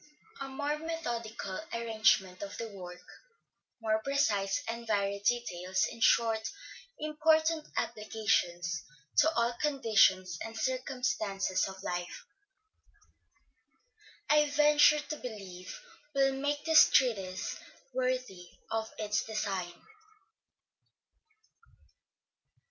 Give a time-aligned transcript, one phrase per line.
[0.39, 3.03] A more methodical arrangement of the work,
[3.79, 6.41] more precise and varied details, in short,
[6.97, 8.83] important applications
[9.17, 12.25] to all conditions and circumstances of life,
[14.27, 15.79] I venture to believe,
[16.15, 17.59] will make this treatise
[17.93, 19.83] worthy of its design.